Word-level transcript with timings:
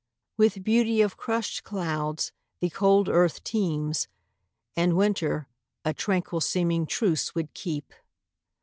With 0.35 0.63
beauty 0.63 1.03
of 1.03 1.15
crushed 1.15 1.63
clouds 1.63 2.31
the 2.59 2.71
cold 2.71 3.07
earth 3.07 3.43
teems, 3.43 4.07
And 4.75 4.97
winter 4.97 5.47
a 5.85 5.93
tranquil 5.93 6.41
seeming 6.41 6.87
truce 6.87 7.35
would 7.35 7.53
keep. 7.53 7.93